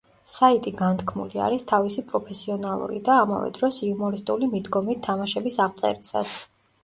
საიტი 0.35 0.71
განთქმული 0.77 1.41
არის 1.47 1.65
თავისი 1.71 2.03
პროფესიონალური 2.13 3.01
და, 3.09 3.19
ამავე 3.25 3.51
დროს 3.59 3.77
იუმორისტული 3.89 4.49
მიდგომით 4.57 5.03
თამაშების 5.09 5.61
აღწერისას. 5.69 6.35